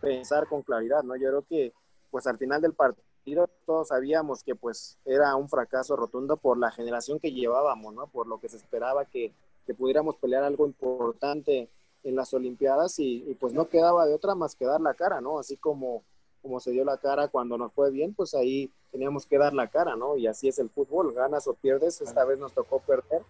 [0.00, 1.16] pensar con claridad, ¿no?
[1.16, 1.72] Yo creo que,
[2.10, 6.70] pues al final del partido todos sabíamos que pues era un fracaso rotundo por la
[6.70, 8.06] generación que llevábamos, ¿no?
[8.06, 9.34] Por lo que se esperaba que,
[9.66, 11.70] que pudiéramos pelear algo importante
[12.02, 15.20] en las Olimpiadas y, y, pues no quedaba de otra más que dar la cara,
[15.20, 15.38] ¿no?
[15.38, 16.04] Así como
[16.42, 19.68] como se dio la cara cuando nos fue bien, pues ahí teníamos que dar la
[19.68, 20.16] cara, ¿no?
[20.16, 23.22] Y así es el fútbol, ganas o pierdes, esta vez nos tocó perder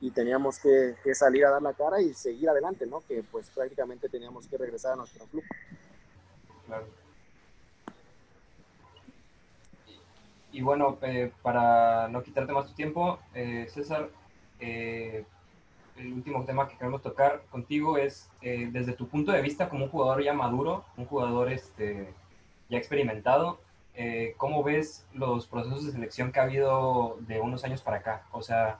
[0.00, 3.00] y teníamos que, salir a dar la cara y seguir adelante, ¿no?
[3.00, 5.44] Que pues prácticamente teníamos que regresar a nuestro club.
[6.66, 6.86] Claro.
[10.52, 14.08] Y, bueno, eh, para no quitarte más tu tiempo, eh, César,
[14.58, 15.24] eh,
[15.96, 19.90] el último tema que queremos tocar contigo es, desde tu punto de vista como un
[19.90, 22.12] jugador ya maduro, un jugador este,
[22.68, 23.58] ya experimentado,
[23.96, 28.26] eh, ¿cómo ves los procesos de selección que ha habido de unos años para acá?
[28.30, 28.78] O sea,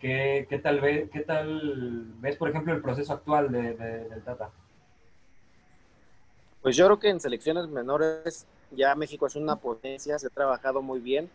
[0.00, 4.50] ¿qué, qué tal, ve, qué tal ves, por ejemplo, el proceso actual de, del Tata?
[6.62, 10.80] Pues yo creo que en selecciones menores ya México es una potencia, se ha trabajado
[10.80, 11.28] muy bien.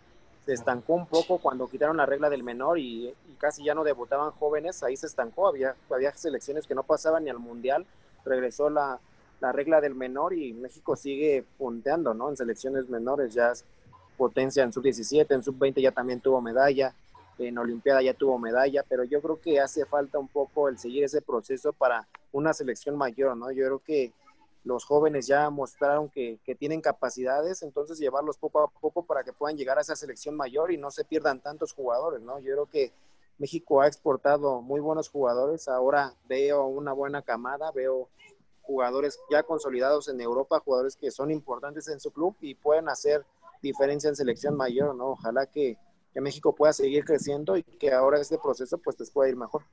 [0.46, 3.84] Se estancó un poco cuando quitaron la regla del menor y, y casi ya no
[3.84, 7.86] debutaban jóvenes, ahí se estancó, había, había selecciones que no pasaban ni al mundial,
[8.26, 9.00] regresó la,
[9.40, 12.30] la regla del menor y México sigue punteando, ¿no?
[12.30, 13.66] En selecciones menores ya es
[14.18, 16.94] potencia en sub-17, en sub-20 ya también tuvo medalla,
[17.38, 21.06] en Olimpiada ya tuvo medalla, pero yo creo que hace falta un poco el seguir
[21.06, 23.50] ese proceso para una selección mayor, ¿no?
[23.52, 24.12] Yo creo que
[24.66, 29.32] los jóvenes ya mostraron que, que, tienen capacidades, entonces llevarlos poco a poco para que
[29.32, 32.40] puedan llegar a esa selección mayor y no se pierdan tantos jugadores, ¿no?
[32.40, 32.92] Yo creo que
[33.38, 38.10] México ha exportado muy buenos jugadores, ahora veo una buena camada, veo
[38.70, 43.26] jugadores ya consolidados en Europa, jugadores que son importantes en su club y pueden hacer
[43.64, 45.08] diferencia en selección mayor, ¿no?
[45.10, 45.78] Ojalá que,
[46.16, 49.64] México pueda seguir creciendo y que ahora este proceso pues les pueda ir mejor.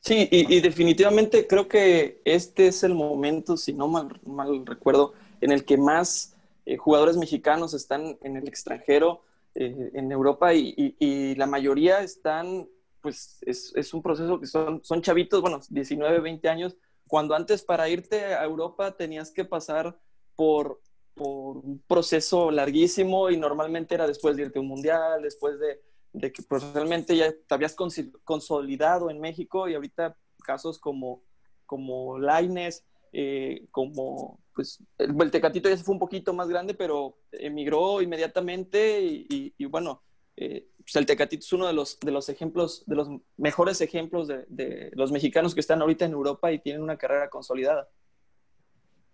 [0.00, 5.52] Sí, y, definitivamente creo que este es el momento, si no mal, mal recuerdo, en
[5.52, 6.34] el que más
[6.66, 9.22] eh, jugadores mexicanos están en el extranjero,
[9.54, 12.68] eh, en Europa, y, y, la mayoría están,
[13.00, 16.76] pues es, es, un proceso que son, son chavitos, bueno, 19, 20 años,
[17.10, 19.98] cuando antes para irte a Europa tenías que pasar
[20.36, 20.80] por,
[21.16, 26.42] un proceso larguísimo y normalmente era después de irte a un mundial, después de, que
[26.44, 27.76] profesionalmente ya te habías
[28.24, 31.22] consolidado en México y ahorita casos como,
[31.66, 37.18] como Laines, eh, como pues el, Tecatito ya se fue un poquito más grande, pero
[37.32, 40.00] emigró inmediatamente y, y bueno,
[40.36, 44.26] eh, pues el Tecatito es uno de los, de los ejemplos, de los mejores ejemplos
[44.26, 47.88] de, los mexicanos que están ahorita en Europa y tienen una carrera consolidada.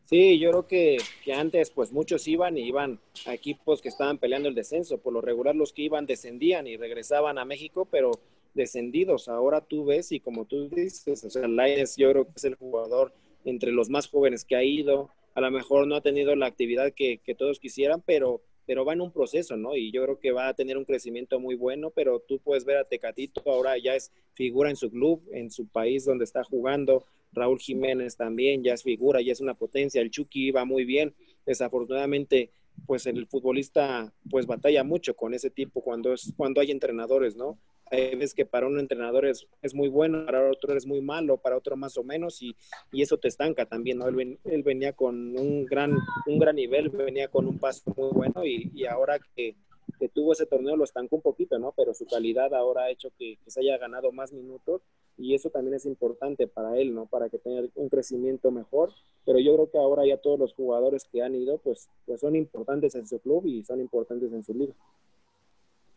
[0.07, 4.17] Sí, yo creo que, que, antes pues muchos iban y iban a equipos que estaban
[4.17, 4.97] peleando el descenso.
[4.97, 8.13] Por lo regular los que iban descendían y regresaban a México, pero
[8.55, 9.29] descendidos.
[9.29, 12.55] Ahora tú ves y como tú dices, o sea, Lainez yo creo que es el
[12.55, 13.13] jugador
[13.45, 15.11] entre los más jóvenes que ha ido.
[15.35, 19.01] A lo mejor no ha tenido la actividad que todos quisieran, pero pero va en
[19.01, 19.77] un proceso, ¿no?
[19.77, 22.79] Y yo creo que va a tener un crecimiento muy bueno, pero tú puedes ver
[22.79, 27.05] a Tecatito, ahora ya es figura en su club, en su país donde está jugando.
[27.33, 30.01] Raúl Jiménez también ya es figura, ya es una potencia.
[30.01, 31.15] El Chucky va muy bien.
[31.45, 32.51] Desafortunadamente,
[32.87, 37.59] pues el futbolista pues batalla mucho con ese tipo cuando es cuando hay entrenadores, ¿no?
[37.91, 41.57] Hay que para un entrenador es, es, muy bueno, para otro es muy malo, para
[41.57, 42.57] otro más o menos, y,
[42.91, 44.09] y eso te estanca también, ¿no?
[44.09, 45.97] Él, él, venía con un gran,
[46.27, 49.55] un gran nivel, venía con un paso muy bueno, y, y ahora que,
[50.01, 51.73] que, tuvo ese torneo lo estancó un poquito, ¿no?
[51.77, 54.83] Pero su calidad ahora ha hecho que, que, se haya ganado más minutos,
[55.17, 57.07] y eso también es importante para él, ¿no?
[57.07, 58.91] Para que tenga un crecimiento mejor,
[59.25, 62.35] pero yo creo que ahora ya todos los jugadores que han ido, pues, pues son
[62.35, 64.75] importantes en su club y son importantes en su liga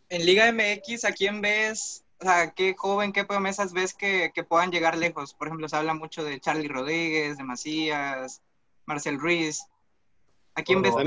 [0.09, 2.03] en Liga MX, ¿a quién ves?
[2.19, 5.33] O sea, ¿qué joven, qué promesas ves que, puedan llegar lejos?
[5.33, 8.41] Por ejemplo, se habla mucho de Charlie Rodríguez, de Macías,
[8.85, 9.65] Marcel Ruiz.
[10.55, 10.99] ¿A quién ves tú?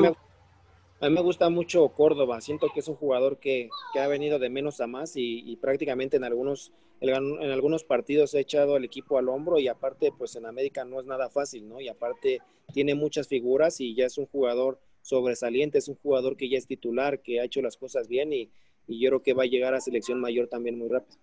[1.01, 2.41] A mí, me gusta mucho Córdoba.
[2.41, 3.69] Siento que es un jugador que,
[4.01, 8.77] ha venido de menos a más y, prácticamente en algunos, en algunos partidos ha echado
[8.77, 11.81] al equipo al hombro y aparte, pues en América no es nada fácil, ¿no?
[11.81, 12.41] Y aparte
[12.73, 16.67] tiene muchas figuras y ya es un jugador sobresaliente, es un jugador que ya es
[16.67, 18.49] titular, que ha hecho las cosas bien y,
[18.87, 21.19] y yo creo que va a llegar a selección mayor también muy rápido.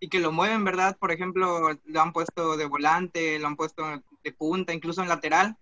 [0.00, 0.96] y que lo mueven, ¿verdad?
[0.98, 3.82] Por ejemplo, lo han puesto de volante, lo han puesto
[4.22, 5.56] de punta, incluso en lateral,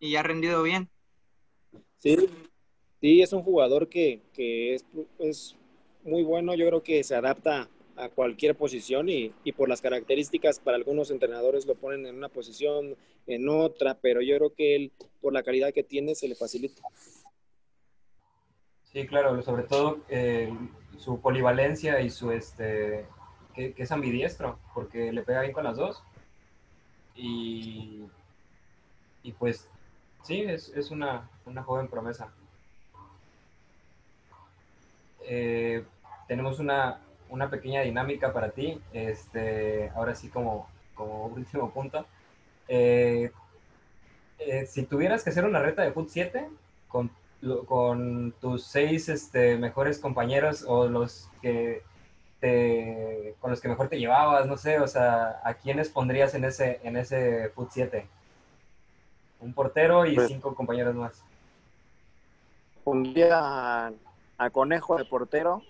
[0.00, 0.88] y ha rendido bien.
[1.98, 2.16] Sí,
[3.00, 4.84] sí, es un jugador que, que es,
[5.18, 5.56] es,
[6.04, 10.60] muy bueno, yo creo que se adapta a cualquier posición y, y, por las características
[10.60, 14.92] para algunos entrenadores lo ponen en una posición, en otra, pero yo creo que él,
[15.20, 16.82] por la calidad que tiene, se le facilita.
[18.96, 20.50] Sí, claro, sobre todo eh,
[20.96, 23.04] su polivalencia y su, este,
[23.54, 26.02] que, es ambidiestro, porque le pega bien con las dos.
[27.14, 28.06] Y,
[29.22, 29.68] y pues
[30.22, 32.32] sí, es, es una, una, joven promesa.
[35.26, 35.84] Eh,
[36.26, 42.06] tenemos una, una, pequeña dinámica para ti, este, ahora sí como, como último punto.
[42.66, 43.30] Eh,
[44.66, 46.48] si tuvieras que hacer una reta de Foot 7
[46.88, 47.10] con,
[47.66, 51.82] con tus seis este, mejores compañeros o los que
[52.40, 56.44] te, con los que mejor te llevabas, no sé, o sea, ¿a quiénes pondrías en
[56.44, 58.08] ese, en ese Foot 7?
[59.40, 61.22] Un portero y pues, cinco compañeros más.
[62.84, 63.92] Pondría
[64.38, 65.62] a, Conejo de portero.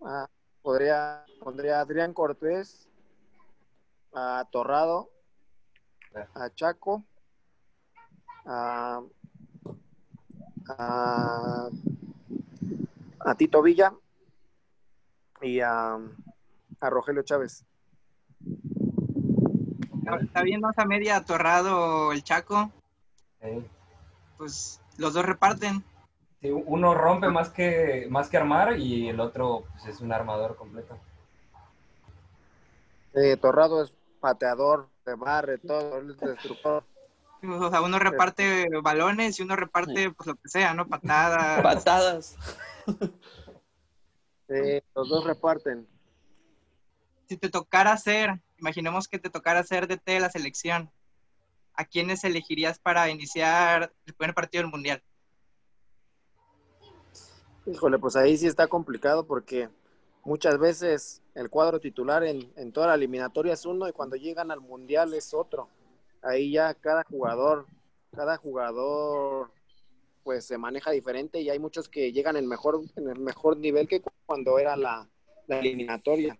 [0.00, 0.28] Ah,
[0.62, 2.88] podría, pondría a Adrián Cortés,
[4.14, 5.10] a Torrado,
[6.34, 7.04] a Chaco,
[8.46, 9.02] a,
[10.68, 11.68] a,
[13.20, 13.92] a Tito Villa
[15.40, 15.98] y a,
[16.80, 17.64] a Rogelio Chávez.
[20.20, 22.70] Está viendo esa media atorrado el Chaco.
[24.36, 25.84] Pues los dos reparten.
[26.40, 30.56] Sí, uno rompe más que, más que armar y el otro pues, es un armador
[30.56, 30.96] completo.
[33.14, 36.84] Eh, Torrado es pateador, de barre, todo, es destructor.
[37.42, 40.86] O sea, uno reparte balones y uno reparte pues lo que sea, ¿no?
[40.88, 41.62] Patadas.
[41.62, 42.36] Patadas.
[44.48, 45.86] Sí, los dos reparten.
[47.28, 50.90] Si te tocara hacer, imaginemos que te tocara hacer DT de la selección,
[51.74, 55.02] ¿a quiénes elegirías para iniciar el primer partido del Mundial?
[57.66, 59.68] Híjole, pues ahí sí está complicado porque
[60.24, 64.50] muchas veces el cuadro titular en, en, toda la eliminatoria es uno y cuando llegan
[64.50, 65.68] al Mundial es otro.
[66.22, 67.66] Ahí ya cada jugador,
[68.12, 69.50] cada jugador
[70.24, 73.88] pues se maneja diferente y hay muchos que llegan en, mejor, en el mejor nivel
[73.88, 75.08] que cuando era la,
[75.46, 76.38] la eliminatoria.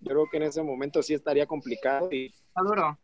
[0.00, 2.34] Yo creo que en ese momento sí estaría complicado y,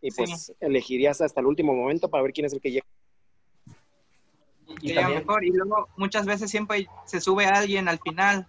[0.02, 2.86] y pues elegirías hasta el último momento para ver quién es el que llega.
[4.82, 5.44] Y, y, mejor.
[5.44, 8.46] y luego muchas veces siempre se sube alguien al final.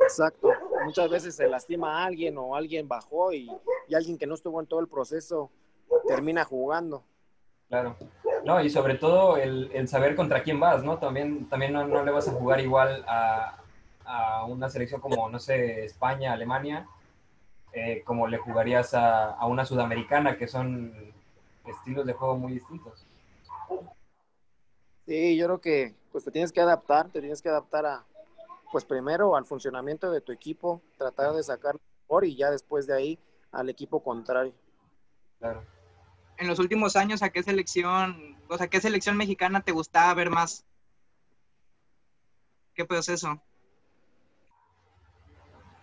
[0.00, 0.48] Exacto.
[0.84, 3.50] Muchas veces se lastima a alguien o alguien bajó y,
[3.88, 5.50] y alguien que no estuvo en todo el proceso
[6.06, 7.04] termina jugando.
[7.68, 7.96] Claro.
[8.44, 10.98] No, y sobre todo el, el, saber contra quién vas, ¿no?
[10.98, 13.58] También, también no, no le vas a jugar igual a,
[14.04, 16.86] a, una selección como, no sé, España, Alemania,
[17.72, 20.92] eh, como le jugarías a, a, una sudamericana, que son
[21.66, 23.06] estilos de juego muy distintos.
[25.06, 28.04] Sí, yo creo que pues te tienes que adaptar, te tienes que adaptar a,
[28.70, 32.94] pues primero al funcionamiento de tu equipo, tratar de sacar mejor y ya después de
[32.94, 33.18] ahí
[33.52, 34.54] al equipo contrario.
[35.38, 35.62] Claro
[36.40, 40.30] en los últimos años, ¿a qué selección, o sea, qué selección mexicana te gustaba ver
[40.30, 40.64] más?
[42.74, 43.40] ¿Qué proceso?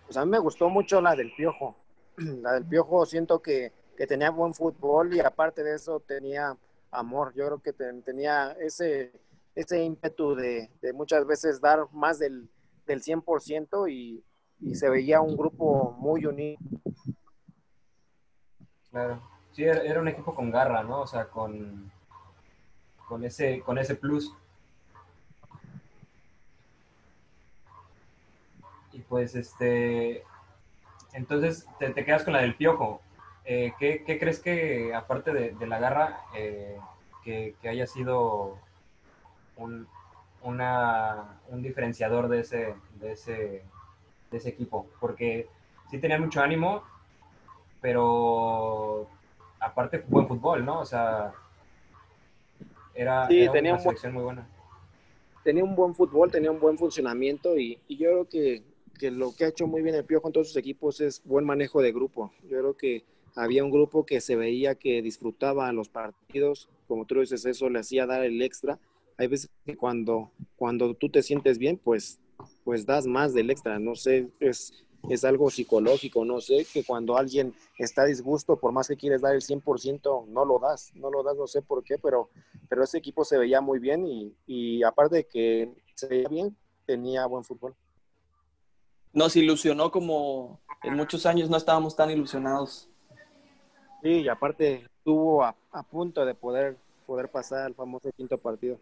[0.04, 1.76] Pues a mí me gustó mucho la del Piojo.
[2.16, 6.56] La del Piojo siento que, que tenía buen fútbol y aparte de eso tenía
[6.90, 7.32] amor.
[7.36, 9.12] Yo creo que tenía ese,
[9.54, 12.50] ese ímpetu de, de, muchas veces dar más del,
[12.88, 14.24] del 100% y,
[14.60, 16.58] y se veía un grupo muy unido.
[18.90, 19.22] Claro
[19.58, 21.00] sí, era un equipo con garra, ¿no?
[21.00, 21.90] O sea, con,
[23.08, 24.32] con, ese, con ese plus.
[28.92, 30.22] Y pues, este,
[31.12, 33.00] entonces te, quedas con la del piojo.
[33.44, 36.78] Eh, ¿qué, ¿qué, crees que, aparte de, de la garra, eh,
[37.24, 38.58] que, que, haya sido
[39.56, 39.88] un,
[40.42, 43.62] una, un diferenciador de ese, de, ese,
[44.30, 44.86] de ese equipo?
[45.00, 45.48] Porque
[45.90, 46.82] sí tenía mucho ánimo,
[47.80, 49.08] pero
[49.60, 50.80] aparte buen fútbol, ¿no?
[50.80, 51.32] O sea,
[52.94, 54.46] era, sí, era tenía una selección muy buena.
[55.44, 58.62] Tenía un buen fútbol, tenía un buen funcionamiento y, y yo creo que,
[58.98, 61.44] que, lo que ha hecho muy bien el Piojo en todos sus equipos es buen
[61.44, 62.32] manejo de grupo.
[62.42, 67.20] Yo creo que había un grupo que se veía que disfrutaba los partidos, como tú
[67.20, 68.78] dices, eso le hacía dar el extra.
[69.18, 72.18] Hay veces que cuando, cuando tú te sientes bien, pues,
[72.64, 73.78] pues das más del extra.
[73.78, 74.72] No sé, es,
[75.10, 79.34] es algo psicológico, no sé, que cuando alguien está disgusto, por más que quieres dar
[79.34, 82.30] el 100%, no lo das, no lo das, no sé por qué, pero,
[82.68, 86.56] pero ese equipo se veía muy bien y, y aparte de que se veía bien,
[86.86, 87.74] tenía buen fútbol.
[89.12, 92.88] nos ilusionó como en muchos años no estábamos tan ilusionados.
[94.02, 95.54] Sí, y aparte estuvo a,
[95.90, 98.78] punto de poder, poder pasar al famoso quinto partido.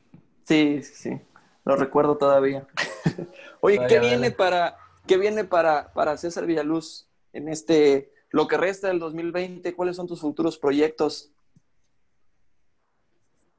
[0.47, 1.21] Sí, sí, sí.
[1.65, 2.67] Lo recuerdo todavía.
[3.61, 4.77] Oye, ¿qué viene para
[5.07, 9.75] qué viene para, para César Villaluz en este lo que resta del 2020?
[9.75, 11.33] ¿Cuáles son tus futuros proyectos?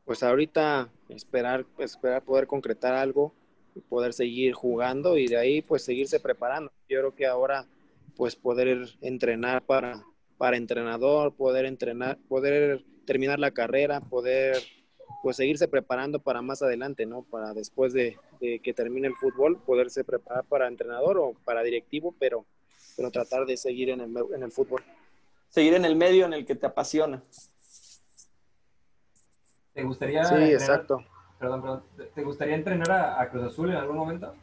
[0.06, 3.34] Pues ahorita esperar, esperar poder concretar algo
[3.76, 6.72] y poder seguir jugando y de ahí pues seguirse preparando.
[6.88, 7.66] Yo creo que ahora
[8.16, 10.06] pues poder entrenar para,
[10.38, 14.64] para entrenador, poder entrenar, poder terminar la carrera, poder
[15.24, 17.24] pues seguirse preparando para más adelante, ¿no?
[17.24, 22.46] Para después de, que termine el fútbol, poderse preparar para entrenador o para directivo, pero,
[22.96, 24.84] pero tratar de seguir en el, en el fútbol.
[25.50, 27.22] Seguir en el medio en el que te apasiona.
[29.74, 30.24] ¿Te gustaría...
[30.24, 31.04] Sí, exacto.
[31.40, 31.84] Perdón, perdón.
[32.14, 34.34] ¿Te gustaría entrenar a, a Cruz Azul en algún momento?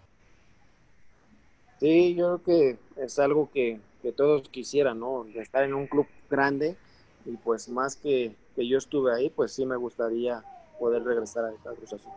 [1.81, 3.81] Sí, yo creo que es algo que,
[4.17, 5.27] todos quisieran, ¿no?
[5.35, 6.77] Estar en un club grande
[7.25, 10.45] y pues más que, que yo estuve ahí, pues sí me gustaría
[10.79, 12.13] poder regresar a, Cruz Azul.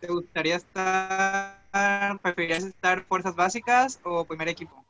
[0.00, 4.84] ¿Te gustaría estar, preferirías estar fuerzas básicas o primer equipo?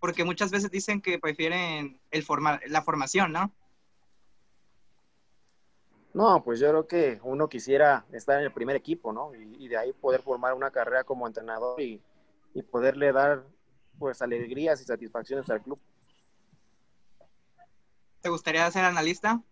[0.00, 3.52] Porque muchas veces dicen que prefieren el formar, la formación, ¿no?
[6.14, 9.34] No, pues yo creo que uno quisiera estar en el primer equipo, ¿no?
[9.34, 12.02] Y, y de ahí poder formar una carrera como entrenador y,
[12.54, 13.44] y poderle dar
[13.98, 15.78] pues alegrías y satisfacciones al club.
[18.20, 19.42] ¿Te gustaría ser analista?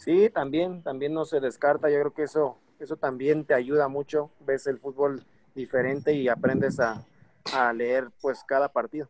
[0.00, 1.90] Sí, también, también no se descarta.
[1.90, 4.30] Yo creo que eso, eso también te ayuda mucho.
[4.40, 5.22] Ves el fútbol
[5.54, 7.04] diferente y aprendes a,
[7.52, 9.08] a leer pues cada partido.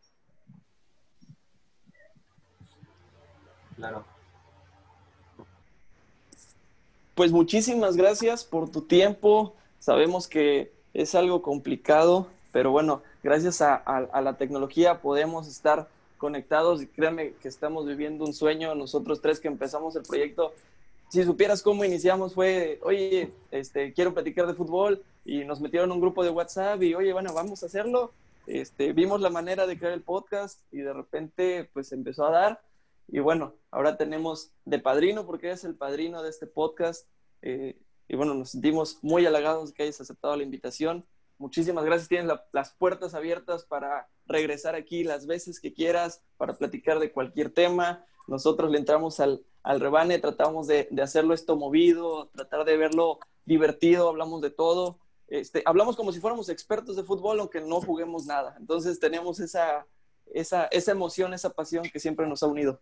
[3.77, 4.05] Claro.
[7.15, 9.55] Pues muchísimas gracias por tu tiempo.
[9.79, 13.81] Sabemos que es algo complicado, pero bueno, gracias a,
[14.21, 15.87] la tecnología podemos estar
[16.17, 18.75] conectados y créanme que estamos viviendo un sueño.
[18.75, 20.53] Nosotros tres que empezamos el proyecto,
[21.11, 25.99] si supieras cómo iniciamos fue, oye, este, quiero platicar de fútbol y nos metieron un
[25.99, 28.13] grupo de WhatsApp y, oye, bueno, vamos a hacerlo.
[28.47, 32.61] Este, vimos la manera de crear el podcast y de repente pues empezó a dar.
[33.09, 37.05] Y bueno, ahora tenemos de padrino porque es el padrino de este podcast.
[37.41, 41.05] Eh, y bueno, nos sentimos muy halagados de que hayas aceptado la invitación.
[41.37, 42.07] Muchísimas gracias.
[42.07, 47.49] Tienes las puertas abiertas para regresar aquí las veces que quieras, para platicar de cualquier
[47.51, 48.05] tema.
[48.27, 53.19] Nosotros le entramos al, al rebane, tratamos de, de, hacerlo esto movido, tratar de verlo
[53.45, 54.99] divertido, hablamos de todo.
[55.27, 58.55] Este, hablamos como si fuéramos expertos de fútbol, aunque no juguemos nada.
[58.59, 59.87] Entonces tenemos esa,
[60.33, 62.79] esa, esa emoción, esa pasión que siempre nos ha unido.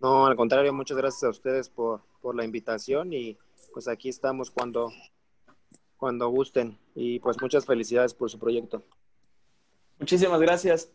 [0.00, 2.00] No, al contrario, muchas gracias a ustedes por,
[2.34, 3.38] la invitación y
[3.72, 4.90] pues aquí estamos cuando,
[5.96, 8.82] cuando gusten y pues muchas felicidades por su proyecto.
[9.98, 10.90] Muchísimas gracias.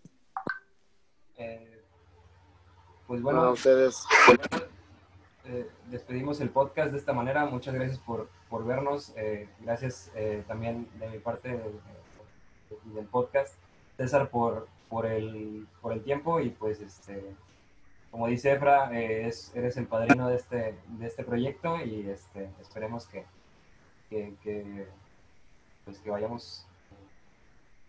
[3.06, 4.04] Eh, pues bueno, a ustedes.
[5.46, 7.46] Eh, despedimos el podcast de esta manera.
[7.46, 8.28] Muchas gracias por,
[8.66, 9.14] vernos.
[9.16, 10.12] Eh, gracias
[10.48, 11.50] también de mi parte
[12.86, 13.54] del podcast.
[13.98, 17.36] César por, por, el, por el tiempo y pues este
[18.16, 23.08] como dice Efra, eh, eres el padrino de este, de este proyecto y este, esperemos
[23.08, 23.26] que,
[24.10, 24.88] que,
[25.84, 26.66] pues que vayamos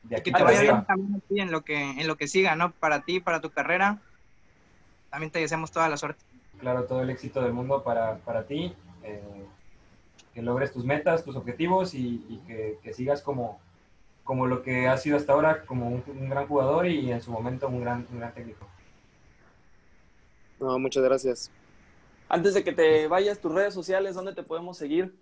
[0.03, 0.33] de aquí.
[0.33, 2.73] Que te vaya bien también en lo que, en lo que siga, ¿no?
[2.73, 4.01] Para ti, para tu carrera.
[5.11, 6.25] También te deseamos toda la suerte.
[6.59, 8.75] Claro, todo el éxito del mundo para, para ti.
[9.03, 9.47] Eh,
[10.37, 13.59] que logres tus metas, tus objetivos y, que, sigas como,
[14.23, 17.69] como lo que has sido hasta ahora, como un, gran jugador y en su momento
[17.69, 18.67] un gran, un gran técnico.
[20.61, 21.51] No, muchas gracias.
[22.29, 25.19] Antes de que te vayas, tus redes sociales, ¿dónde te podemos seguir?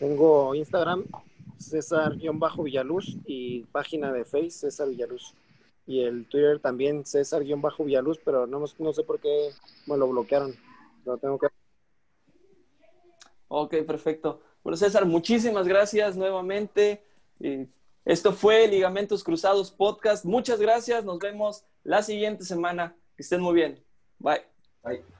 [0.00, 1.04] Tengo Instagram,
[1.58, 5.32] César-Villaluz y página de Face, César Villaluz.
[5.86, 9.50] Y el Twitter también, César-Villaluz, pero no, no sé por qué
[9.86, 10.54] me lo bloquearon.
[11.04, 11.46] Lo tengo que...
[13.48, 14.40] Ok, perfecto.
[14.64, 17.04] Bueno, César, muchísimas gracias nuevamente.
[18.04, 20.24] Esto fue Ligamentos Cruzados Podcast.
[20.24, 21.04] Muchas gracias.
[21.04, 22.96] Nos vemos la siguiente semana.
[23.16, 23.84] Que estén muy bien.
[24.18, 24.42] Bye.
[24.82, 25.15] Bye.